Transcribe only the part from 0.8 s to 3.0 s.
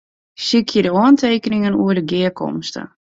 de oantekeningen oer de gearkomste.